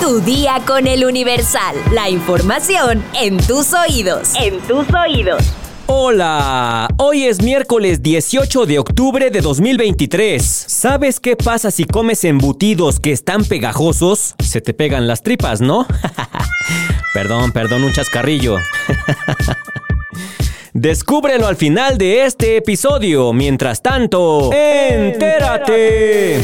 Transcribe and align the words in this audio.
Tu 0.00 0.20
día 0.20 0.60
con 0.66 0.86
el 0.86 1.04
Universal. 1.04 1.76
La 1.92 2.10
información 2.10 3.02
en 3.20 3.38
tus 3.38 3.72
oídos. 3.72 4.32
En 4.34 4.60
tus 4.60 4.86
oídos. 4.92 5.42
Hola, 5.86 6.88
hoy 6.98 7.24
es 7.24 7.42
miércoles 7.42 8.02
18 8.02 8.66
de 8.66 8.78
octubre 8.78 9.30
de 9.30 9.40
2023. 9.40 10.42
¿Sabes 10.44 11.20
qué 11.20 11.36
pasa 11.36 11.70
si 11.70 11.84
comes 11.84 12.24
embutidos 12.24 13.00
que 13.00 13.12
están 13.12 13.44
pegajosos? 13.44 14.34
Se 14.42 14.60
te 14.60 14.74
pegan 14.74 15.06
las 15.06 15.22
tripas, 15.22 15.60
¿no? 15.60 15.86
perdón, 17.14 17.52
perdón, 17.52 17.84
un 17.84 17.92
chascarrillo. 17.92 18.58
Descúbrelo 20.74 21.46
al 21.46 21.56
final 21.56 21.96
de 21.98 22.24
este 22.24 22.56
episodio. 22.56 23.32
Mientras 23.32 23.80
tanto, 23.80 24.50
entérate. 24.52 26.42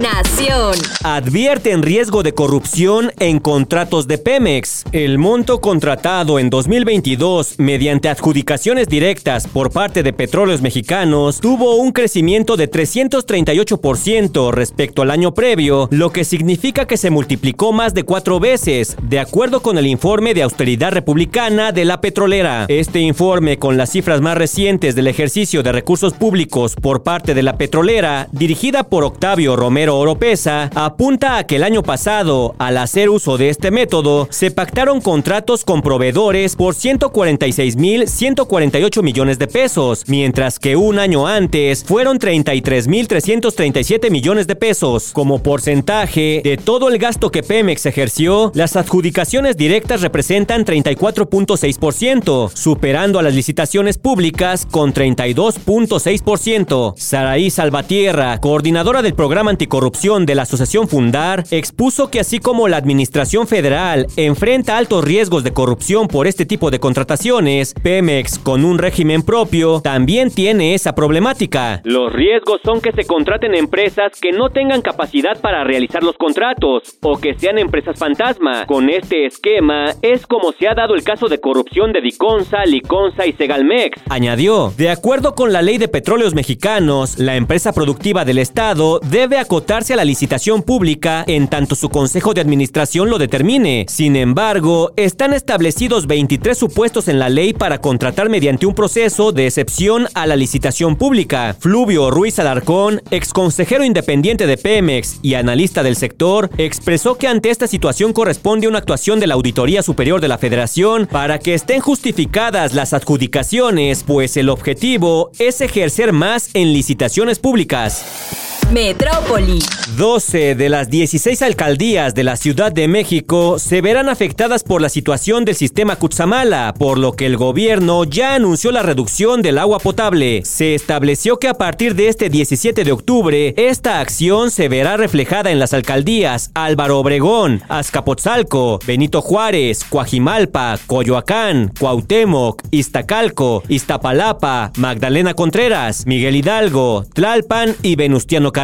Nación. 0.00 0.76
Advierte 1.04 1.72
en 1.72 1.82
riesgo 1.82 2.22
de 2.22 2.32
corrupción 2.32 3.12
en 3.18 3.38
contratos 3.38 4.08
de 4.08 4.16
Pemex. 4.16 4.84
El 4.92 5.18
monto 5.18 5.60
contratado 5.60 6.38
en 6.38 6.48
2022 6.48 7.56
mediante 7.58 8.08
adjudicaciones 8.08 8.88
directas 8.88 9.46
por 9.46 9.70
parte 9.70 10.02
de 10.02 10.14
Petróleos 10.14 10.62
Mexicanos 10.62 11.40
tuvo 11.40 11.74
un 11.76 11.92
crecimiento 11.92 12.56
de 12.56 12.70
338% 12.70 14.50
respecto 14.52 15.02
al 15.02 15.10
año 15.10 15.34
previo, 15.34 15.86
lo 15.90 16.10
que 16.10 16.24
significa 16.24 16.86
que 16.86 16.96
se 16.96 17.10
multiplicó 17.10 17.74
más 17.74 17.92
de 17.92 18.04
cuatro 18.04 18.40
veces, 18.40 18.96
de 19.02 19.20
acuerdo 19.20 19.60
con 19.60 19.76
el 19.76 19.86
informe 19.86 20.32
de 20.32 20.44
austeridad 20.44 20.92
republicana 20.92 21.72
de 21.72 21.84
la 21.84 22.00
petrolera. 22.00 22.64
Este 22.68 23.00
informe, 23.00 23.58
con 23.58 23.76
las 23.76 23.90
cifras 23.90 24.22
más 24.22 24.38
recientes 24.38 24.94
del 24.94 25.08
ejercicio 25.08 25.62
de 25.62 25.72
recursos 25.72 26.14
públicos 26.14 26.74
por 26.74 27.02
parte 27.02 27.34
de 27.34 27.42
la 27.42 27.58
petrolera, 27.58 28.28
dirigida 28.32 28.84
por 28.84 29.04
Octavio 29.04 29.56
Romero, 29.56 29.89
Oropesa 29.96 30.70
apunta 30.74 31.38
a 31.38 31.44
que 31.44 31.56
el 31.56 31.64
año 31.64 31.82
pasado, 31.82 32.54
al 32.58 32.76
hacer 32.76 33.08
uso 33.10 33.38
de 33.38 33.48
este 33.48 33.70
método, 33.70 34.28
se 34.30 34.50
pactaron 34.50 35.00
contratos 35.00 35.64
con 35.64 35.80
proveedores 35.82 36.56
por 36.56 36.74
146.148 36.74 39.02
millones 39.02 39.38
de 39.38 39.46
pesos, 39.46 40.04
mientras 40.06 40.58
que 40.58 40.76
un 40.76 40.98
año 40.98 41.26
antes 41.26 41.84
fueron 41.84 42.18
33.337 42.18 44.10
millones 44.10 44.46
de 44.46 44.56
pesos. 44.56 45.10
Como 45.12 45.42
porcentaje 45.42 46.40
de 46.44 46.56
todo 46.56 46.88
el 46.88 46.96
gasto 46.98 47.30
que 47.30 47.42
Pemex 47.42 47.84
ejerció, 47.86 48.52
las 48.54 48.76
adjudicaciones 48.76 49.56
directas 49.56 50.02
representan 50.02 50.64
34.6%, 50.64 52.50
superando 52.54 53.18
a 53.18 53.22
las 53.22 53.34
licitaciones 53.34 53.98
públicas 53.98 54.66
con 54.70 54.94
32.6%. 54.94 56.94
Saraí 56.96 57.50
Salvatierra, 57.50 58.38
coordinadora 58.40 59.02
del 59.02 59.14
programa 59.14 59.50
anticorrupción 59.50 59.69
corrupción 59.70 60.26
de 60.26 60.34
la 60.34 60.42
Asociación 60.42 60.86
Fundar 60.86 61.44
expuso 61.50 62.10
que 62.10 62.20
así 62.20 62.40
como 62.40 62.68
la 62.68 62.76
Administración 62.76 63.46
Federal 63.46 64.06
enfrenta 64.16 64.76
altos 64.76 65.02
riesgos 65.02 65.44
de 65.44 65.54
corrupción 65.54 66.08
por 66.08 66.26
este 66.26 66.44
tipo 66.44 66.70
de 66.70 66.78
contrataciones, 66.78 67.72
Pemex, 67.82 68.38
con 68.38 68.66
un 68.66 68.76
régimen 68.76 69.22
propio, 69.22 69.80
también 69.80 70.30
tiene 70.30 70.74
esa 70.74 70.94
problemática. 70.94 71.80
Los 71.84 72.12
riesgos 72.12 72.60
son 72.62 72.82
que 72.82 72.92
se 72.92 73.06
contraten 73.06 73.54
empresas 73.54 74.12
que 74.20 74.32
no 74.32 74.50
tengan 74.50 74.82
capacidad 74.82 75.40
para 75.40 75.64
realizar 75.64 76.02
los 76.02 76.18
contratos 76.18 76.98
o 77.00 77.16
que 77.18 77.38
sean 77.38 77.56
empresas 77.56 77.98
fantasma. 77.98 78.66
Con 78.66 78.90
este 78.90 79.24
esquema 79.24 79.94
es 80.02 80.26
como 80.26 80.52
se 80.52 80.68
ha 80.68 80.74
dado 80.74 80.94
el 80.94 81.04
caso 81.04 81.28
de 81.28 81.40
corrupción 81.40 81.92
de 81.92 82.00
Diconsa, 82.00 82.64
Liconsa 82.66 83.24
y 83.26 83.32
Segalmex. 83.32 84.02
Añadió, 84.10 84.74
de 84.76 84.90
acuerdo 84.90 85.34
con 85.34 85.52
la 85.52 85.62
ley 85.62 85.78
de 85.78 85.86
petróleos 85.88 86.34
mexicanos, 86.34 87.18
la 87.20 87.36
empresa 87.36 87.72
productiva 87.72 88.24
del 88.24 88.38
Estado 88.38 88.98
debe 89.08 89.38
acotar 89.38 89.59
a 89.68 89.96
la 89.96 90.04
licitación 90.04 90.62
pública 90.62 91.22
en 91.26 91.46
tanto 91.46 91.74
su 91.74 91.90
consejo 91.90 92.34
de 92.34 92.40
administración 92.40 93.10
lo 93.10 93.18
determine. 93.18 93.86
Sin 93.88 94.16
embargo, 94.16 94.92
están 94.96 95.32
establecidos 95.32 96.06
23 96.06 96.56
supuestos 96.56 97.08
en 97.08 97.18
la 97.18 97.28
ley 97.28 97.52
para 97.52 97.80
contratar 97.80 98.28
mediante 98.28 98.66
un 98.66 98.74
proceso 98.74 99.32
de 99.32 99.46
excepción 99.46 100.08
a 100.14 100.26
la 100.26 100.34
licitación 100.34 100.96
pública. 100.96 101.54
Fluvio 101.58 102.10
Ruiz 102.10 102.38
Alarcón, 102.38 103.00
exconsejero 103.10 103.84
independiente 103.84 104.46
de 104.46 104.56
Pemex 104.56 105.20
y 105.22 105.34
analista 105.34 105.82
del 105.82 105.96
sector, 105.96 106.50
expresó 106.58 107.16
que 107.16 107.28
ante 107.28 107.50
esta 107.50 107.66
situación 107.66 108.12
corresponde 108.12 108.66
una 108.66 108.78
actuación 108.78 109.20
de 109.20 109.26
la 109.26 109.34
Auditoría 109.34 109.82
Superior 109.82 110.20
de 110.20 110.28
la 110.28 110.38
Federación 110.38 111.06
para 111.06 111.38
que 111.38 111.54
estén 111.54 111.80
justificadas 111.80 112.74
las 112.74 112.92
adjudicaciones, 112.92 114.04
pues 114.04 114.36
el 114.36 114.48
objetivo 114.48 115.30
es 115.38 115.60
ejercer 115.60 116.12
más 116.12 116.50
en 116.54 116.72
licitaciones 116.72 117.38
públicas. 117.38 118.39
Metrópoli. 118.72 119.58
12 119.96 120.54
de 120.54 120.68
las 120.68 120.88
16 120.88 121.42
alcaldías 121.42 122.14
de 122.14 122.22
la 122.22 122.36
Ciudad 122.36 122.70
de 122.70 122.86
México 122.86 123.58
se 123.58 123.80
verán 123.80 124.08
afectadas 124.08 124.62
por 124.62 124.80
la 124.80 124.88
situación 124.88 125.44
del 125.44 125.56
sistema 125.56 125.96
Cutzamala, 125.96 126.72
por 126.78 126.96
lo 126.96 127.12
que 127.12 127.26
el 127.26 127.36
gobierno 127.36 128.04
ya 128.04 128.36
anunció 128.36 128.70
la 128.70 128.82
reducción 128.82 129.42
del 129.42 129.58
agua 129.58 129.80
potable. 129.80 130.42
Se 130.44 130.74
estableció 130.74 131.38
que 131.38 131.48
a 131.48 131.54
partir 131.54 131.96
de 131.96 132.08
este 132.08 132.30
17 132.30 132.84
de 132.84 132.92
octubre, 132.92 133.52
esta 133.56 134.00
acción 134.00 134.50
se 134.50 134.68
verá 134.68 134.96
reflejada 134.96 135.50
en 135.50 135.58
las 135.58 135.74
alcaldías 135.74 136.50
Álvaro 136.54 137.00
Obregón, 137.00 137.62
Azcapotzalco, 137.68 138.78
Benito 138.86 139.20
Juárez, 139.20 139.84
Coajimalpa, 139.84 140.78
Coyoacán, 140.86 141.72
Cuauhtémoc, 141.78 142.62
Iztacalco, 142.70 143.64
Iztapalapa, 143.68 144.70
Magdalena 144.76 145.34
Contreras, 145.34 146.06
Miguel 146.06 146.36
Hidalgo, 146.36 147.04
Tlalpan 147.12 147.74
y 147.82 147.96
Venustiano 147.96 148.52
Carranza, 148.52 148.59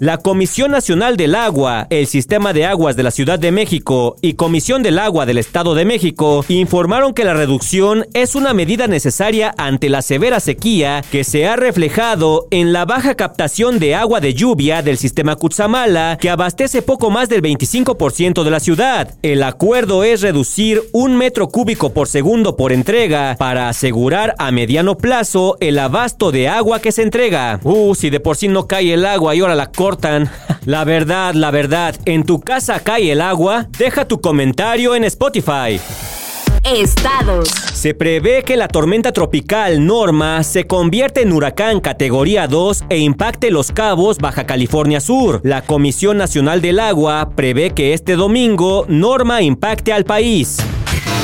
la 0.00 0.18
Comisión 0.18 0.72
Nacional 0.72 1.16
del 1.16 1.36
Agua, 1.36 1.86
el 1.90 2.08
Sistema 2.08 2.52
de 2.52 2.66
Aguas 2.66 2.96
de 2.96 3.04
la 3.04 3.12
Ciudad 3.12 3.38
de 3.38 3.52
México 3.52 4.16
y 4.20 4.34
Comisión 4.34 4.82
del 4.82 4.98
Agua 4.98 5.26
del 5.26 5.38
Estado 5.38 5.76
de 5.76 5.84
México 5.84 6.44
informaron 6.48 7.14
que 7.14 7.24
la 7.24 7.34
reducción 7.34 8.04
es 8.14 8.34
una 8.34 8.52
medida 8.52 8.88
necesaria 8.88 9.54
ante 9.56 9.90
la 9.90 10.02
severa 10.02 10.40
sequía 10.40 11.04
que 11.12 11.22
se 11.22 11.46
ha 11.46 11.54
reflejado 11.54 12.48
en 12.50 12.72
la 12.72 12.84
baja 12.84 13.14
captación 13.14 13.78
de 13.78 13.94
agua 13.94 14.20
de 14.20 14.34
lluvia 14.34 14.82
del 14.82 14.98
sistema 14.98 15.36
Cutzamala, 15.36 16.18
que 16.20 16.30
abastece 16.30 16.82
poco 16.82 17.10
más 17.10 17.28
del 17.28 17.42
25% 17.42 18.42
de 18.42 18.50
la 18.50 18.58
ciudad. 18.58 19.14
El 19.22 19.44
acuerdo 19.44 20.02
es 20.02 20.20
reducir 20.20 20.82
un 20.92 21.16
metro 21.16 21.48
cúbico 21.48 21.92
por 21.92 22.08
segundo 22.08 22.56
por 22.56 22.72
entrega 22.72 23.36
para 23.38 23.68
asegurar 23.68 24.34
a 24.38 24.50
mediano 24.50 24.96
plazo 24.96 25.56
el 25.60 25.78
abasto 25.78 26.32
de 26.32 26.48
agua 26.48 26.80
que 26.80 26.90
se 26.90 27.02
entrega. 27.02 27.60
Uh, 27.62 27.94
si 27.94 28.10
de 28.10 28.18
por 28.18 28.36
sí 28.36 28.48
no 28.48 28.66
cae 28.66 28.94
el 28.94 29.06
agua 29.06 29.27
y 29.34 29.40
ahora 29.40 29.54
la 29.54 29.70
cortan. 29.70 30.30
La 30.64 30.84
verdad, 30.84 31.34
la 31.34 31.50
verdad, 31.50 31.94
¿en 32.04 32.24
tu 32.24 32.40
casa 32.40 32.80
cae 32.80 33.12
el 33.12 33.20
agua? 33.20 33.66
Deja 33.78 34.06
tu 34.06 34.20
comentario 34.20 34.94
en 34.94 35.04
Spotify. 35.04 35.80
Estados. 36.64 37.48
Se 37.48 37.94
prevé 37.94 38.42
que 38.42 38.56
la 38.56 38.68
tormenta 38.68 39.12
tropical 39.12 39.86
Norma 39.86 40.42
se 40.42 40.66
convierta 40.66 41.20
en 41.20 41.32
huracán 41.32 41.80
categoría 41.80 42.46
2 42.46 42.84
e 42.90 42.98
impacte 42.98 43.50
Los 43.50 43.72
Cabos, 43.72 44.18
Baja 44.18 44.44
California 44.44 45.00
Sur. 45.00 45.40
La 45.44 45.62
Comisión 45.62 46.18
Nacional 46.18 46.60
del 46.60 46.80
Agua 46.80 47.30
prevé 47.34 47.70
que 47.70 47.94
este 47.94 48.16
domingo 48.16 48.84
Norma 48.88 49.40
impacte 49.42 49.92
al 49.92 50.04
país. 50.04 50.58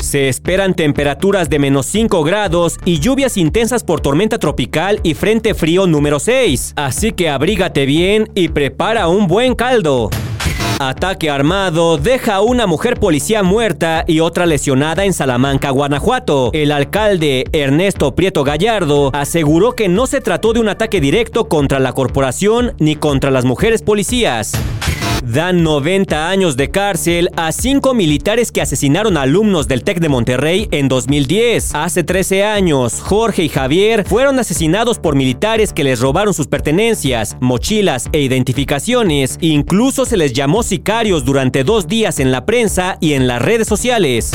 Se 0.00 0.28
esperan 0.28 0.74
temperaturas 0.74 1.50
de 1.50 1.58
menos 1.58 1.86
5 1.86 2.22
grados 2.22 2.78
y 2.84 3.00
lluvias 3.00 3.36
intensas 3.36 3.82
por 3.82 4.00
tormenta 4.00 4.38
tropical 4.38 5.00
y 5.02 5.14
frente 5.14 5.54
frío 5.54 5.86
número 5.86 6.20
6. 6.20 6.74
Así 6.76 7.12
que 7.12 7.28
abrígate 7.28 7.86
bien 7.86 8.30
y 8.34 8.48
prepara 8.48 9.08
un 9.08 9.26
buen 9.26 9.54
caldo. 9.54 10.10
Ataque 10.80 11.30
armado 11.30 11.98
deja 11.98 12.34
a 12.34 12.40
una 12.40 12.66
mujer 12.66 12.98
policía 12.98 13.42
muerta 13.44 14.04
y 14.08 14.20
otra 14.20 14.44
lesionada 14.44 15.04
en 15.04 15.12
Salamanca, 15.12 15.70
Guanajuato. 15.70 16.50
El 16.52 16.72
alcalde 16.72 17.44
Ernesto 17.52 18.14
Prieto 18.14 18.42
Gallardo 18.42 19.10
aseguró 19.14 19.72
que 19.76 19.88
no 19.88 20.06
se 20.06 20.20
trató 20.20 20.52
de 20.52 20.60
un 20.60 20.68
ataque 20.68 21.00
directo 21.00 21.48
contra 21.48 21.78
la 21.78 21.92
corporación 21.92 22.74
ni 22.78 22.96
contra 22.96 23.30
las 23.30 23.44
mujeres 23.44 23.82
policías. 23.82 24.52
Dan 25.24 25.62
90 25.62 26.28
años 26.28 26.54
de 26.58 26.70
cárcel 26.70 27.31
a 27.37 27.50
cinco 27.50 27.94
militares 27.94 28.52
que 28.52 28.60
asesinaron 28.60 29.16
alumnos 29.16 29.66
del 29.69 29.82
TEC 29.82 30.00
de 30.00 30.10
Monterrey 30.10 30.69
en 30.70 30.88
2010. 30.88 31.75
Hace 31.75 32.04
13 32.04 32.44
años, 32.44 33.00
Jorge 33.00 33.43
y 33.44 33.49
Javier 33.49 34.04
fueron 34.06 34.38
asesinados 34.38 34.99
por 34.99 35.16
militares 35.16 35.72
que 35.72 35.82
les 35.82 36.00
robaron 36.00 36.34
sus 36.34 36.46
pertenencias, 36.46 37.38
mochilas 37.40 38.10
e 38.12 38.20
identificaciones. 38.20 39.38
Incluso 39.40 40.04
se 40.04 40.19
les 40.19 40.34
llamó 40.34 40.62
sicarios 40.62 41.25
durante 41.25 41.64
dos 41.64 41.88
días 41.88 42.20
en 42.20 42.31
la 42.31 42.44
prensa 42.44 42.99
y 43.00 43.14
en 43.14 43.26
las 43.26 43.40
redes 43.40 43.66
sociales. 43.66 44.32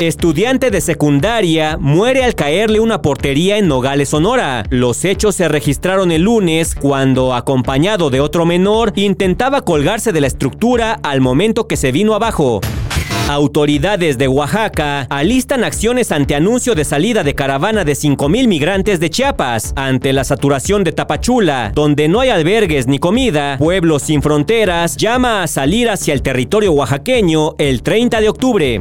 Estudiante 0.00 0.70
de 0.70 0.82
secundaria 0.82 1.78
muere 1.80 2.22
al 2.22 2.34
caerle 2.34 2.80
una 2.80 3.00
portería 3.00 3.56
en 3.56 3.66
Nogales, 3.66 4.10
Sonora. 4.10 4.62
Los 4.68 5.06
hechos 5.06 5.36
se 5.36 5.48
registraron 5.48 6.12
el 6.12 6.20
lunes 6.20 6.74
cuando, 6.74 7.34
acompañado 7.34 8.10
de 8.10 8.20
otro 8.20 8.44
menor, 8.44 8.92
intentaba 8.96 9.62
colgarse 9.62 10.12
de 10.12 10.20
la 10.20 10.26
estructura 10.26 11.00
al 11.02 11.22
momento 11.22 11.66
que 11.66 11.78
se 11.78 11.92
vino 11.92 12.14
abajo. 12.14 12.60
Autoridades 13.30 14.18
de 14.18 14.28
Oaxaca 14.28 15.06
alistan 15.08 15.64
acciones 15.64 16.12
ante 16.12 16.34
anuncio 16.34 16.74
de 16.74 16.84
salida 16.84 17.24
de 17.24 17.34
caravana 17.34 17.82
de 17.82 17.92
5.000 17.92 18.48
migrantes 18.48 19.00
de 19.00 19.08
Chiapas. 19.08 19.72
Ante 19.76 20.12
la 20.12 20.24
saturación 20.24 20.84
de 20.84 20.92
Tapachula, 20.92 21.72
donde 21.74 22.06
no 22.08 22.20
hay 22.20 22.28
albergues 22.28 22.86
ni 22.86 22.98
comida, 22.98 23.56
Pueblos 23.56 24.02
Sin 24.02 24.20
Fronteras 24.20 24.98
llama 24.98 25.42
a 25.42 25.46
salir 25.46 25.88
hacia 25.88 26.12
el 26.12 26.20
territorio 26.20 26.72
oaxaqueño 26.72 27.54
el 27.56 27.82
30 27.82 28.20
de 28.20 28.28
octubre. 28.28 28.78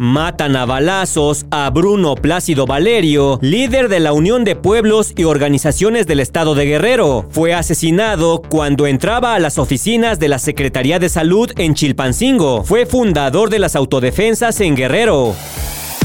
Matan 0.00 0.54
a 0.54 0.64
balazos 0.64 1.46
a 1.50 1.68
Bruno 1.70 2.14
Plácido 2.14 2.66
Valerio, 2.66 3.38
líder 3.42 3.88
de 3.88 3.98
la 3.98 4.12
Unión 4.12 4.44
de 4.44 4.54
Pueblos 4.54 5.12
y 5.16 5.24
Organizaciones 5.24 6.06
del 6.06 6.20
Estado 6.20 6.54
de 6.54 6.66
Guerrero. 6.66 7.26
Fue 7.30 7.52
asesinado 7.52 8.40
cuando 8.48 8.86
entraba 8.86 9.34
a 9.34 9.40
las 9.40 9.58
oficinas 9.58 10.20
de 10.20 10.28
la 10.28 10.38
Secretaría 10.38 11.00
de 11.00 11.08
Salud 11.08 11.50
en 11.56 11.74
Chilpancingo. 11.74 12.62
Fue 12.62 12.86
fundador 12.86 13.50
de 13.50 13.58
las 13.58 13.74
autodefensas 13.74 14.60
en 14.60 14.76
Guerrero. 14.76 15.34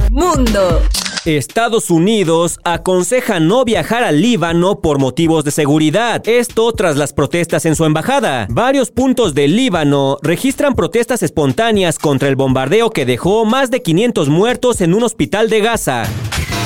Mundo. 0.10 0.82
Estados 1.26 1.90
Unidos 1.90 2.60
aconseja 2.66 3.40
no 3.40 3.64
viajar 3.64 4.04
al 4.04 4.22
Líbano 4.22 4.82
por 4.82 5.00
motivos 5.00 5.46
de 5.46 5.52
seguridad. 5.52 6.22
Esto 6.28 6.74
tras 6.74 6.98
las 6.98 7.14
protestas 7.14 7.66
en 7.66 7.76
su 7.76 7.86
embajada. 7.86 8.46
Varios 8.50 8.92
puntos 8.92 9.34
del 9.34 9.56
Líbano 9.56 10.18
registran 10.22 10.76
protestas 10.76 11.24
espontáneas 11.24 11.98
contra 11.98 12.28
el 12.28 12.36
bombardeo 12.36 12.90
que 12.90 13.06
dejó 13.06 13.46
más 13.46 13.72
de 13.72 13.82
500 13.82 14.28
muertos 14.28 14.82
en 14.82 14.94
un 14.94 15.04
hospital 15.04 15.50
de 15.50 15.62
Gaza. 15.62 16.04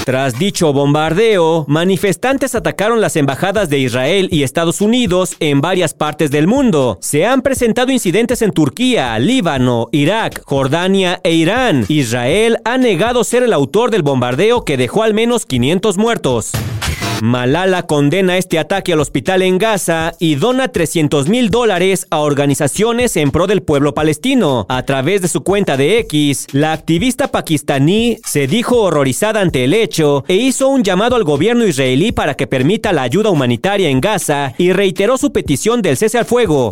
Tras 0.07 0.39
dicho 0.39 0.71
bombardeo, 0.71 1.65
manifestantes 1.68 2.56
atacaron 2.56 3.01
las 3.01 3.18
embajadas 3.18 3.69
de 3.69 3.80
Israel 3.80 4.30
y 4.31 4.44
Estados 4.44 4.80
Unidos 4.80 5.36
en 5.42 5.59
varias 5.59 5.94
partes 5.94 6.31
del 6.31 6.48
mundo. 6.48 6.98
Se 7.01 7.25
han 7.25 7.42
presentado 7.42 7.92
incidentes 7.92 8.42
en 8.42 8.54
Turquía, 8.54 9.19
Líbano, 9.19 9.89
Irak, 9.92 10.44
Jordania 10.45 11.19
e 11.25 11.33
Irán. 11.33 11.83
Israel 11.89 12.56
ha 12.63 12.77
negado 12.77 13.25
ser 13.25 13.44
el 13.44 13.51
autor 13.51 13.92
del 13.92 14.01
bombardeo 14.01 14.63
que 14.63 14.77
dejó 14.77 15.04
al 15.04 15.13
menos 15.13 15.45
500 15.45 15.98
muertos. 15.98 16.54
Malala 17.21 17.83
condena 17.83 18.37
este 18.37 18.59
ataque 18.59 18.93
al 18.93 18.99
hospital 18.99 19.41
en 19.41 19.57
Gaza 19.57 20.13
y 20.19 20.35
dona 20.35 20.67
300 20.67 21.27
mil 21.27 21.49
dólares 21.49 22.05
a 22.11 22.19
organizaciones 22.19 23.17
en 23.17 23.31
pro 23.31 23.47
del 23.47 23.63
pueblo 23.63 23.95
palestino. 23.95 24.67
A 24.69 24.83
través 24.83 25.23
de 25.23 25.27
su 25.27 25.41
cuenta 25.41 25.77
de 25.77 25.97
X, 25.99 26.45
la 26.51 26.73
activista 26.73 27.29
pakistaní 27.29 28.19
se 28.23 28.45
dijo 28.45 28.81
horrorizada 28.81 29.41
ante 29.41 29.63
el 29.63 29.73
hecho 29.73 30.25
e 30.27 30.35
hizo 30.35 30.67
un 30.67 30.83
llamado 30.83 31.15
al 31.15 31.23
gobierno 31.23 31.65
israelí 31.65 32.11
para 32.11 32.35
que 32.35 32.45
permita 32.45 32.93
la 32.93 33.01
ayuda 33.01 33.31
humanitaria 33.31 33.89
en 33.89 33.99
Gaza 33.99 34.53
y 34.59 34.71
reiteró 34.71 35.17
su 35.17 35.31
petición 35.31 35.81
del 35.81 35.97
cese 35.97 36.19
al 36.19 36.25
fuego. 36.25 36.71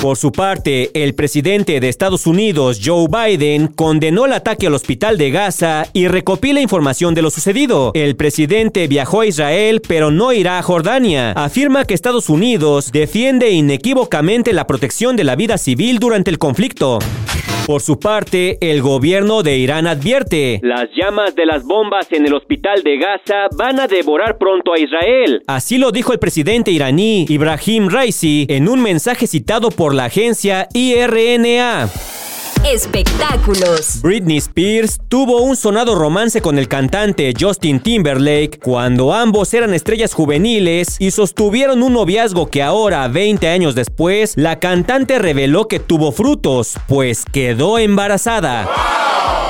Por 0.00 0.16
su 0.16 0.32
parte, 0.32 0.90
el 0.94 1.14
presidente 1.14 1.78
de 1.78 1.90
Estados 1.90 2.26
Unidos, 2.26 2.80
Joe 2.82 3.06
Biden, 3.06 3.66
condenó 3.66 4.24
el 4.24 4.32
ataque 4.32 4.66
al 4.66 4.74
hospital 4.74 5.18
de 5.18 5.30
Gaza 5.30 5.86
y 5.92 6.08
recopila 6.08 6.62
información 6.62 7.14
de 7.14 7.20
lo 7.20 7.30
sucedido. 7.30 7.90
El 7.92 8.16
presidente 8.16 8.88
viajó 8.88 9.20
a 9.20 9.26
Israel, 9.26 9.82
pero 9.86 10.10
no 10.10 10.32
irá 10.32 10.58
a 10.58 10.62
Jordania. 10.62 11.32
Afirma 11.32 11.84
que 11.84 11.92
Estados 11.92 12.30
Unidos 12.30 12.92
defiende 12.92 13.50
inequívocamente 13.50 14.54
la 14.54 14.66
protección 14.66 15.16
de 15.16 15.24
la 15.24 15.36
vida 15.36 15.58
civil 15.58 15.98
durante 15.98 16.30
el 16.30 16.38
conflicto. 16.38 16.98
Por 17.66 17.82
su 17.82 18.00
parte, 18.00 18.58
el 18.60 18.82
gobierno 18.82 19.42
de 19.42 19.58
Irán 19.58 19.86
advierte, 19.86 20.60
las 20.62 20.88
llamas 20.96 21.34
de 21.36 21.46
las 21.46 21.62
bombas 21.64 22.10
en 22.10 22.26
el 22.26 22.34
hospital 22.34 22.82
de 22.82 22.98
Gaza 22.98 23.46
van 23.56 23.78
a 23.78 23.86
devorar 23.86 24.38
pronto 24.38 24.72
a 24.72 24.78
Israel. 24.78 25.42
Así 25.46 25.78
lo 25.78 25.92
dijo 25.92 26.12
el 26.12 26.18
presidente 26.18 26.72
iraní 26.72 27.26
Ibrahim 27.28 27.88
Raisi 27.88 28.46
en 28.48 28.68
un 28.68 28.82
mensaje 28.82 29.26
citado 29.26 29.70
por 29.70 29.94
la 29.94 30.06
agencia 30.06 30.68
IRNA. 30.74 31.88
Espectáculos. 32.64 34.02
Britney 34.02 34.36
Spears 34.36 35.00
tuvo 35.08 35.40
un 35.40 35.56
sonado 35.56 35.94
romance 35.94 36.42
con 36.42 36.58
el 36.58 36.68
cantante 36.68 37.32
Justin 37.38 37.80
Timberlake 37.80 38.58
cuando 38.62 39.14
ambos 39.14 39.54
eran 39.54 39.72
estrellas 39.72 40.12
juveniles 40.12 40.96
y 40.98 41.10
sostuvieron 41.10 41.82
un 41.82 41.94
noviazgo 41.94 42.50
que 42.50 42.62
ahora, 42.62 43.08
20 43.08 43.48
años 43.48 43.74
después, 43.74 44.34
la 44.36 44.58
cantante 44.58 45.18
reveló 45.18 45.68
que 45.68 45.80
tuvo 45.80 46.12
frutos, 46.12 46.74
pues 46.86 47.24
quedó 47.24 47.78
embarazada. 47.78 48.68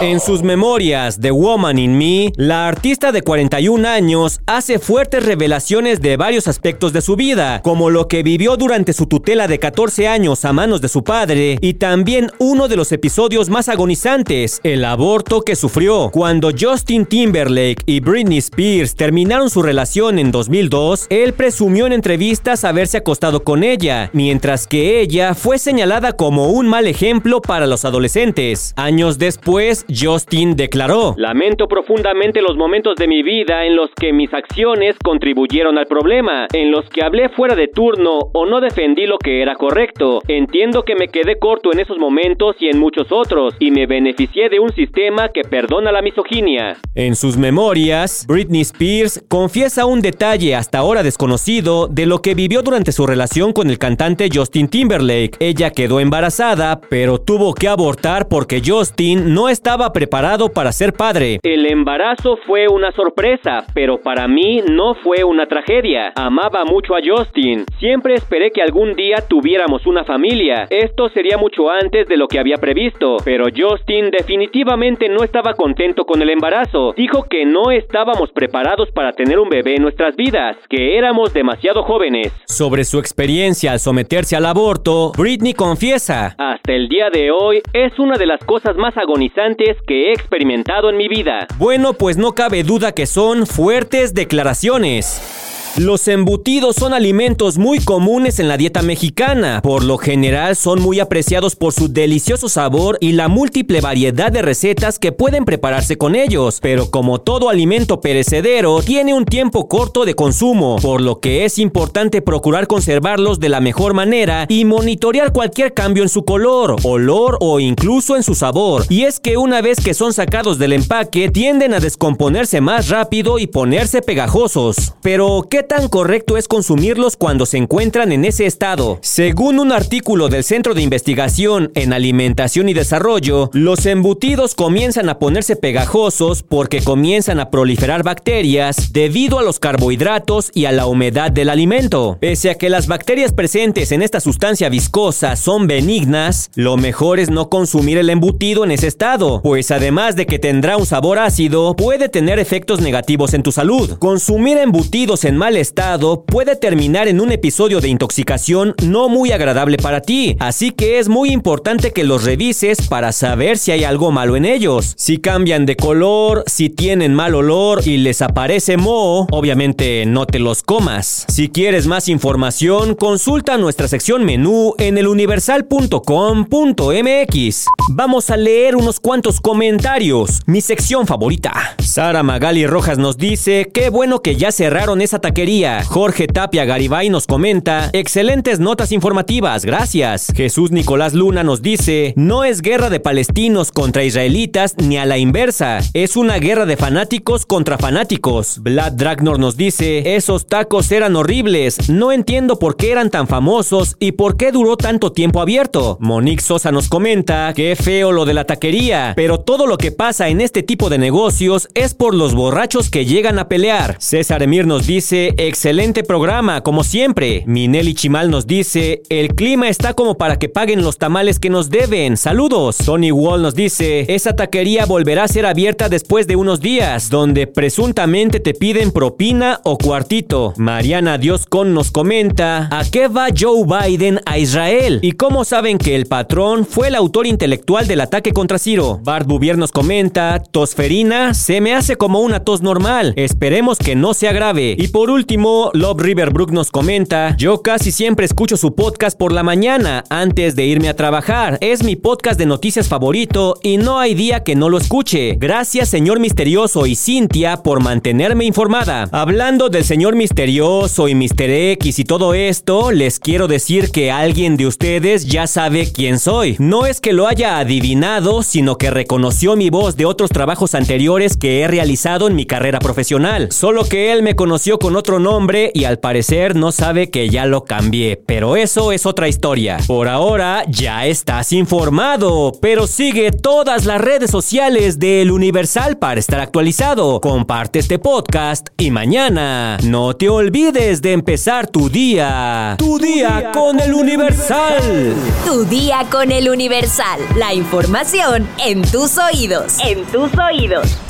En 0.03 0.19
sus 0.19 0.43
memorias 0.43 1.21
The 1.21 1.31
Woman 1.31 1.79
in 1.79 1.99
Me, 1.99 2.33
la 2.37 2.69
artista 2.69 3.13
de 3.13 3.21
41 3.21 3.87
años 3.87 4.41
hace 4.47 4.79
fuertes 4.79 5.27
revelaciones 5.27 6.01
de 6.01 6.17
varios 6.17 6.49
aspectos 6.49 6.95
de 6.95 7.03
su 7.03 7.17
vida, 7.17 7.61
como 7.63 7.91
lo 7.91 8.09
que 8.09 8.23
vivió 8.23 8.57
durante 8.57 8.95
su 8.95 9.05
tutela 9.05 9.47
de 9.47 9.59
14 9.59 10.09
años 10.09 10.47
a 10.47 10.55
manos 10.55 10.81
de 10.81 10.89
su 10.89 11.05
padre 11.05 11.59
y 11.61 11.75
también 11.75 12.31
uno 12.39 12.67
de 12.67 12.77
los 12.77 12.93
episodios 12.93 13.51
más 13.51 13.69
agonizantes, 13.69 14.61
el 14.63 14.87
aborto 14.87 15.43
que 15.43 15.55
sufrió. 15.55 16.09
Cuando 16.11 16.51
Justin 16.59 17.05
Timberlake 17.05 17.83
y 17.85 18.01
Britney 18.01 18.39
Spears 18.39 18.95
terminaron 18.95 19.51
su 19.51 19.63
relación 19.63 20.19
en 20.19 20.33
2002, 20.33 21.09
él 21.11 21.35
presumió 21.35 21.85
en 21.85 21.93
entrevistas 21.93 22.65
haberse 22.65 22.97
acostado 22.97 23.45
con 23.45 23.63
ella, 23.63 24.09
mientras 24.15 24.67
que 24.67 25.03
ella 25.03 25.35
fue 25.35 25.59
señalada 25.59 26.13
como 26.13 26.49
un 26.49 26.69
mal 26.69 26.87
ejemplo 26.87 27.43
para 27.43 27.67
los 27.67 27.85
adolescentes. 27.85 28.73
Años 28.77 29.19
después, 29.19 29.85
Justin 29.99 30.57
declaró, 30.57 31.15
Lamento 31.17 31.67
profundamente 31.69 32.43
los 32.43 32.57
momentos 32.57 32.97
de 32.97 33.09
mi 33.09 33.23
vida 33.23 33.65
en 33.65 33.77
los 33.77 33.91
que 33.95 34.13
mis 34.13 34.33
acciones 34.33 34.97
contribuyeron 35.03 35.79
al 35.79 35.87
problema, 35.87 36.47
en 36.53 36.71
los 36.71 36.89
que 36.91 37.05
hablé 37.05 37.29
fuera 37.31 37.55
de 37.55 37.69
turno 37.69 38.19
o 38.33 38.47
no 38.47 38.61
defendí 38.61 39.07
lo 39.07 39.19
que 39.19 39.43
era 39.43 39.55
correcto. 39.55 40.21
Entiendo 40.29 40.83
que 40.83 40.95
me 40.95 41.09
quedé 41.09 41.39
corto 41.39 41.73
en 41.73 41.81
esos 41.81 41.99
momentos 41.99 42.57
y 42.61 42.69
en 42.69 42.79
muchos 42.79 43.11
otros, 43.11 43.55
y 43.59 43.71
me 43.71 43.87
beneficié 43.87 44.49
de 44.49 44.61
un 44.61 44.73
sistema 44.73 45.29
que 45.29 45.43
perdona 45.43 45.93
la 45.93 46.03
misoginia. 46.03 46.77
En 46.95 47.17
sus 47.17 47.37
memorias, 47.37 48.27
Britney 48.29 48.63
Spears 48.63 49.25
confiesa 49.29 49.87
un 49.87 50.01
detalle 50.01 50.55
hasta 50.55 50.79
ahora 50.79 51.03
desconocido 51.03 51.87
de 51.89 52.07
lo 52.07 52.23
que 52.23 52.35
vivió 52.35 52.63
durante 52.63 52.93
su 52.93 53.07
relación 53.07 53.53
con 53.53 53.71
el 53.71 53.79
cantante 53.79 54.29
Justin 54.33 54.69
Timberlake. 54.69 55.37
Ella 55.41 55.71
quedó 55.71 56.01
embarazada, 56.01 56.81
pero 56.81 57.21
tuvo 57.21 57.55
que 57.55 57.69
abortar 57.69 58.29
porque 58.29 58.63
Justin 58.65 59.35
no 59.35 59.49
estaba 59.49 59.80
preparado 59.89 60.51
para 60.53 60.73
ser 60.73 60.93
padre. 60.93 61.41
El 61.43 61.67
embarazo 61.67 62.39
fue 62.47 62.69
una 62.69 62.93
sorpresa, 62.93 63.65
pero 63.75 63.99
para 64.03 64.29
mí 64.29 64.63
no 64.71 64.95
fue 64.95 65.25
una 65.25 65.47
tragedia. 65.47 66.13
Amaba 66.15 66.65
mucho 66.65 66.95
a 66.95 67.01
Justin. 67.05 67.65
Siempre 67.79 68.15
esperé 68.15 68.51
que 68.51 68.63
algún 68.63 68.95
día 68.95 69.17
tuviéramos 69.27 69.87
una 69.87 70.05
familia. 70.05 70.67
Esto 70.69 71.09
sería 71.09 71.39
mucho 71.39 71.71
antes 71.71 72.07
de 72.07 72.17
lo 72.17 72.29
que 72.29 72.39
había 72.39 72.59
previsto, 72.59 73.17
pero 73.25 73.47
Justin 73.57 74.11
definitivamente 74.11 75.09
no 75.09 75.25
estaba 75.25 75.55
contento 75.55 76.05
con 76.05 76.21
el 76.21 76.31
embarazo. 76.31 76.93
Dijo 76.97 77.25
que 77.29 77.47
no 77.47 77.71
estábamos 77.71 78.31
preparados 78.33 78.91
para 78.93 79.13
tener 79.13 79.39
un 79.39 79.49
bebé 79.49 79.77
en 79.77 79.83
nuestras 79.83 80.15
vidas, 80.17 80.57
que 80.69 80.99
éramos 80.99 81.33
demasiado 81.33 81.83
jóvenes. 81.83 82.33
Sobre 82.47 82.85
su 82.85 82.99
experiencia 82.99 83.73
al 83.73 83.81
someterse 83.81 84.37
al 84.37 84.47
aborto, 84.47 85.13
Britney 85.17 85.55
confiesa, 85.55 86.35
hasta 86.39 86.73
el 86.73 86.89
día 86.89 87.11
de 87.11 87.31
hoy 87.31 87.63
es 87.73 87.99
una 87.99 88.17
de 88.17 88.27
las 88.27 88.43
cosas 88.45 88.77
más 88.77 88.97
agonizantes 88.97 89.70
que 89.87 90.09
he 90.09 90.13
experimentado 90.13 90.91
en 90.91 90.97
mi 90.97 91.09
vida. 91.09 91.47
Bueno, 91.59 91.95
pues 91.95 92.17
no 92.17 92.33
cabe 92.33 92.63
duda 92.63 92.93
que 92.93 93.07
son 93.07 93.47
fuertes 93.47 94.15
declaraciones. 94.15 95.50
Los 95.77 96.09
embutidos 96.09 96.75
son 96.75 96.93
alimentos 96.93 97.57
muy 97.57 97.79
comunes 97.79 98.41
en 98.41 98.49
la 98.49 98.57
dieta 98.57 98.83
mexicana. 98.83 99.61
Por 99.63 99.85
lo 99.85 99.99
general 99.99 100.57
son 100.57 100.83
muy 100.83 100.99
apreciados 100.99 101.55
por 101.55 101.73
su 101.73 101.87
delicioso 101.87 102.49
sabor 102.49 102.99
y 103.01 103.13
la 103.13 103.29
múltiple 103.29 103.81
variedad 103.81 104.33
de 104.33 104.43
recetas 104.43 104.99
que 104.99 105.13
pueden 105.13 105.45
prepararse 105.45 105.97
con 105.97 106.17
ellos. 106.17 106.59
Pero 106.61 106.91
como 106.91 107.21
todo 107.21 107.49
alimento 107.49 108.01
perecedero, 108.01 108.83
tiene 108.83 109.15
un 109.15 109.25
tiempo 109.25 109.69
corto 109.69 110.05
de 110.05 110.15
consumo, 110.15 110.77
por 110.83 111.01
lo 111.01 111.21
que 111.21 111.45
es 111.45 111.57
importante 111.59 112.21
procurar 112.21 112.67
conservarlos 112.67 113.39
de 113.39 113.49
la 113.49 113.61
mejor 113.61 113.95
manera 113.95 114.47
y 114.49 114.65
monitorear 114.65 115.33
cualquier 115.33 115.73
cambio 115.73 116.03
en 116.03 116.09
su 116.09 116.25
color, 116.25 116.77
olor 116.83 117.39
o 117.41 117.61
incluso 117.61 118.17
en 118.17 118.25
su 118.25 118.35
sabor. 118.35 118.85
Y 118.89 119.05
es 119.05 119.21
que 119.21 119.37
una 119.37 119.63
vez 119.63 119.79
que 119.81 119.95
son 119.95 120.13
sacados 120.13 120.59
del 120.59 120.73
empaque, 120.73 121.31
tienden 121.31 121.75
a 121.75 121.81
descomponerse 121.81 122.61
más 122.61 122.89
rápido 122.89 123.39
y 123.39 123.47
ponerse 123.47 124.03
pegajosos. 124.03 124.95
Pero, 125.01 125.47
¿qué 125.49 125.60
¿Qué 125.61 125.67
tan 125.67 125.89
correcto 125.89 126.39
es 126.39 126.49
consumirlos 126.49 127.19
cuando 127.19 127.45
se 127.45 127.59
encuentran 127.59 128.13
en 128.13 128.25
ese 128.25 128.47
estado? 128.47 128.99
Según 129.03 129.59
un 129.59 129.73
artículo 129.73 130.31
del 130.31 130.43
Centro 130.43 130.73
de 130.73 130.81
Investigación 130.81 131.71
en 131.75 131.93
Alimentación 131.93 132.71
y 132.71 132.73
Desarrollo, 132.73 133.51
los 133.53 133.85
embutidos 133.85 134.55
comienzan 134.55 135.11
a 135.11 135.19
ponerse 135.19 135.57
pegajosos 135.57 136.43
porque 136.43 136.81
comienzan 136.81 137.41
a 137.41 137.51
proliferar 137.51 138.03
bacterias 138.03 138.95
debido 138.95 139.39
a 139.39 139.43
los 139.43 139.59
carbohidratos 139.59 140.51
y 140.55 140.65
a 140.65 140.73
la 140.73 140.87
humedad 140.87 141.31
del 141.31 141.51
alimento. 141.51 142.17
Pese 142.19 142.49
a 142.49 142.55
que 142.55 142.71
las 142.71 142.87
bacterias 142.87 143.35
presentes 143.35 143.93
en 143.93 144.01
esta 144.01 144.21
sustancia 144.21 144.71
viscosa 144.71 145.37
son 145.37 145.67
benignas, 145.67 146.51
lo 146.55 146.79
mejor 146.79 147.21
es 147.21 147.29
no 147.29 147.51
consumir 147.51 147.99
el 147.99 148.09
embutido 148.09 148.65
en 148.65 148.71
ese 148.71 148.87
estado, 148.87 149.43
pues 149.43 149.71
además 149.71 150.17
de 150.17 150.25
que 150.25 150.39
tendrá 150.39 150.79
un 150.79 150.87
sabor 150.87 151.19
ácido, 151.19 151.77
puede 151.77 152.09
tener 152.09 152.39
efectos 152.39 152.81
negativos 152.81 153.35
en 153.35 153.43
tu 153.43 153.53
salud. 153.53 153.99
Consumir 153.99 154.57
embutidos 154.57 155.27
en 155.27 155.37
mal 155.37 155.50
estado 155.57 156.25
puede 156.25 156.57
terminar 156.57 157.09
en 157.09 157.21
un 157.21 157.33
episodio 157.33 157.81
de 157.81 157.89
intoxicación 157.89 158.75
no 158.83 159.09
muy 159.09 159.33
agradable 159.33 159.77
para 159.77 160.01
ti, 160.01 160.37
así 160.39 160.71
que 160.71 160.99
es 160.99 161.09
muy 161.09 161.31
importante 161.31 161.93
que 161.93 162.05
los 162.05 162.25
revises 162.25 162.89
para 162.89 163.13
saber 163.13 163.59
si 163.59 163.73
hay 163.73 163.85
algo 163.85 164.13
malo 164.13 164.37
en 164.37 164.45
ellos. 164.45 164.95
Si 164.97 165.19
cambian 165.19 165.67
de 165.67 165.77
color, 165.77 166.45
si 166.47 166.71
tienen 166.71 167.15
mal 167.15 167.35
olor 167.35 167.83
y 167.85 167.97
les 167.97 168.23
aparece 168.23 168.77
moho, 168.77 169.27
obviamente 169.31 170.05
no 170.07 170.27
te 170.27 170.39
los 170.39 170.63
comas. 170.63 171.27
Si 171.29 171.49
quieres 171.49 171.87
más 171.87 172.09
información, 172.09 172.95
consulta 172.95 173.59
nuestra 173.59 173.89
sección 173.89 174.25
menú 174.25 174.75
en 174.79 174.99
eluniversal.com.mx. 174.99 177.67
Vamos 177.93 178.31
a 178.31 178.37
leer 178.37 178.77
unos 178.77 179.01
cuantos 179.01 179.41
comentarios. 179.41 180.41
Mi 180.47 180.61
sección 180.61 181.07
favorita. 181.07 181.75
Sara 181.79 182.23
Magali 182.23 182.67
Rojas 182.67 182.99
nos 182.99 183.19
dice, 183.19 183.71
qué 183.75 183.91
bueno 183.91 184.23
que 184.23 184.37
ya 184.37 184.53
cerraron 184.53 185.01
esa 185.01 185.19
taquería. 185.19 185.40
Jorge 185.87 186.27
Tapia 186.27 186.67
Garibay 186.67 187.09
nos 187.09 187.27
comenta, 187.27 187.89
excelentes 187.95 188.61
notas 188.61 188.93
informativas, 188.93 189.65
gracias. 189.65 190.31
Jesús 190.37 190.71
Nicolás 190.71 191.15
Luna 191.15 191.43
nos 191.43 191.63
dice, 191.63 192.13
no 192.15 192.45
es 192.45 192.61
guerra 192.61 192.91
de 192.91 193.01
palestinos 193.01 193.73
contra 193.73 194.05
israelitas 194.05 194.75
ni 194.77 194.99
a 194.99 195.07
la 195.07 195.17
inversa, 195.17 195.81
es 195.95 196.17
una 196.17 196.37
guerra 196.37 196.67
de 196.67 196.77
fanáticos 196.77 197.47
contra 197.47 197.79
fanáticos. 197.79 198.59
Vlad 198.59 198.93
Dragnor 198.93 199.39
nos 199.39 199.57
dice, 199.57 200.15
esos 200.15 200.47
tacos 200.47 200.93
eran 200.93 201.17
horribles, 201.17 201.89
no 201.89 202.13
entiendo 202.13 202.59
por 202.59 202.77
qué 202.77 202.93
eran 202.93 203.09
tan 203.09 203.27
famosos 203.27 203.97
y 203.99 204.13
por 204.13 204.37
qué 204.37 204.53
duró 204.53 204.77
tanto 204.77 205.11
tiempo 205.11 205.41
abierto. 205.41 205.97
Monique 206.01 206.43
Sosa 206.43 206.71
nos 206.71 206.91
comenta, 206.91 207.55
qué 207.57 207.77
feo 207.77 208.13
lo 208.13 208.27
de 208.27 208.35
la 208.35 208.45
taquería, 208.45 209.15
pero 209.17 209.41
todo 209.41 209.67
lo 209.67 209.79
que 209.79 209.91
pasa 209.91 210.29
en 210.29 210.43
este 210.43 210.63
tipo 210.63 210.91
de 210.91 210.99
negocios 210.99 211.69
es 211.73 211.95
por 211.95 212.15
los 212.15 212.35
borrachos 212.35 212.91
que 212.91 213.07
llegan 213.07 213.39
a 213.39 213.49
pelear. 213.49 213.97
César 214.01 214.43
Emir 214.43 214.67
nos 214.67 214.87
dice, 214.87 215.30
excelente 215.37 216.05
programa, 216.05 216.63
como 216.63 216.85
siempre. 216.85 217.45
Minelli 217.47 217.95
Chimal 217.95 218.31
nos 218.31 218.47
dice, 218.47 219.03
el 219.09 219.35
clima 219.35 219.69
está 219.69 219.95
como 219.95 220.17
para 220.17 220.39
que 220.39 220.49
paguen 220.49 220.83
los 220.83 220.99
tamales 220.99 221.39
que 221.39 221.51
nos 221.51 221.71
deben. 221.71 222.17
Saludos. 222.17 222.79
Tony 222.79 223.13
Wall 223.13 223.43
nos 223.43 223.55
dice, 223.55 224.07
esa 224.15 224.35
taquería 224.37 224.87
volverá 224.87 225.25
a 225.25 225.29
ser 225.29 225.47
abierta 225.47 225.89
después 225.89 226.27
de 226.27 226.37
unos 226.37 226.61
días, 226.61 227.11
donde 227.11 227.47
presuntamente 227.47 228.41
te 228.41 228.55
piden 228.55 228.91
propina 228.91 229.61
o 229.65 229.79
cuartito. 229.79 230.55
Mariana 230.57 231.19
Dios 231.19 231.47
con 231.47 231.75
nos 231.75 231.91
comenta, 231.91 232.69
¿a 232.71 232.85
qué 232.91 233.09
va 233.09 233.29
Joe 233.37 233.65
Biden 233.65 234.21
a 234.27 234.39
Israel? 234.39 234.99
¿Y 235.03 235.13
cómo 235.13 235.45
saben 235.45 235.79
que 235.79 235.95
el 235.95 236.07
patrón 236.07 236.67
fue 236.67 236.89
el 236.89 236.95
autor 236.95 237.27
intelectual 237.27 237.87
del 237.87 238.01
ataque 238.01 238.33
contra 238.33 238.59
Ciro? 238.59 239.01
Bart 239.03 239.27
Bouvier 239.27 239.59
nos 239.59 239.73
comenta, 239.73 240.43
tosferina 240.51 241.35
se 241.35 241.61
me 241.61 241.75
hace 241.75 241.97
como 241.97 242.21
una 242.21 242.45
tos 242.45 242.63
normal. 242.63 243.13
Esperemos 243.17 243.79
que 243.79 243.97
no 243.97 244.15
sea 244.15 244.33
grave. 244.33 244.75
Y 244.79 244.89
por 244.89 245.11
último, 245.11 245.20
Love 245.21 246.01
Riverbrook 246.01 246.51
nos 246.51 246.71
comenta, 246.71 247.37
yo 247.37 247.61
casi 247.61 247.93
siempre 247.93 248.25
escucho 248.25 248.57
su 248.57 248.75
podcast 248.75 249.19
por 249.19 249.33
la 249.33 249.43
mañana 249.43 250.03
antes 250.09 250.57
de 250.57 250.65
irme 250.65 250.89
a 250.89 250.97
trabajar. 250.97 251.59
Es 251.61 251.85
mi 251.85 251.95
podcast 251.95 252.39
de 252.39 252.47
noticias 252.47 252.89
favorito 252.89 253.59
y 253.63 253.77
no 253.77 253.99
hay 253.99 254.15
día 254.15 254.43
que 254.43 254.57
no 254.57 254.71
lo 254.71 254.79
escuche. 254.79 255.37
Gracias 255.39 255.91
señor 255.91 256.21
misterioso 256.21 256.87
y 256.87 256.97
Cintia 256.97 257.59
por 257.59 257.83
mantenerme 257.83 258.47
informada. 258.47 259.09
Hablando 259.13 259.69
del 259.69 259.85
señor 259.85 260.17
misterioso 260.17 261.07
y 261.07 261.15
Mr. 261.15 261.51
X 261.51 261.99
y 261.99 262.05
todo 262.05 262.33
esto, 262.33 262.91
les 262.91 263.21
quiero 263.21 263.47
decir 263.47 263.91
que 263.91 264.11
alguien 264.11 264.57
de 264.57 264.67
ustedes 264.67 265.27
ya 265.27 265.47
sabe 265.47 265.93
quién 265.93 266.19
soy. 266.19 266.57
No 266.59 266.87
es 266.87 267.01
que 267.01 267.13
lo 267.13 267.29
haya 267.29 267.59
adivinado, 267.59 268.43
sino 268.43 268.79
que 268.79 268.91
reconoció 268.91 269.55
mi 269.55 269.69
voz 269.69 269.97
de 269.97 270.07
otros 270.07 270.31
trabajos 270.31 270.75
anteriores 270.75 271.37
que 271.37 271.61
he 271.61 271.69
realizado 271.69 272.27
en 272.27 272.37
mi 272.37 272.47
carrera 272.47 272.79
profesional. 272.79 273.53
Solo 273.53 273.85
que 273.85 274.13
él 274.13 274.23
me 274.23 274.35
conoció 274.35 274.79
con 274.79 274.97
otro 274.97 275.10
nombre 275.19 275.71
y 275.75 275.85
al 275.85 275.99
parecer 275.99 276.55
no 276.55 276.73
sabe 276.73 277.11
que 277.11 277.29
ya 277.29 277.47
lo 277.47 277.65
cambié. 277.65 278.17
Pero 278.17 278.57
eso 278.57 278.93
es 278.93 279.07
otra 279.07 279.29
historia. 279.29 279.79
Por 279.87 280.09
ahora 280.09 280.65
ya 280.69 281.07
estás 281.07 281.53
informado, 281.53 282.53
pero 282.61 282.87
sigue 282.87 283.33
todas 283.33 283.87
las 283.87 284.01
redes 284.01 284.31
sociales 284.31 284.99
del 284.99 285.31
Universal 285.31 285.99
para 285.99 286.21
estar 286.21 286.41
actualizado. 286.41 287.21
Comparte 287.21 287.79
este 287.79 287.99
podcast 287.99 288.69
y 288.79 288.91
mañana 288.91 289.79
no 289.83 290.15
te 290.15 290.29
olvides 290.29 291.03
de 291.03 291.13
empezar 291.13 291.67
tu 291.67 291.89
día. 291.89 292.77
Tu 292.79 292.99
día 292.99 293.51
con 293.53 293.81
el 293.81 293.95
Universal. 293.95 295.15
Tu 295.45 295.65
día 295.65 296.07
con 296.11 296.31
el 296.31 296.49
Universal. 296.49 297.21
La 297.37 297.55
información 297.55 298.49
en 298.65 298.83
tus 298.83 299.19
oídos. 299.19 299.79
En 299.85 300.05
tus 300.07 300.31
oídos. 300.39 301.10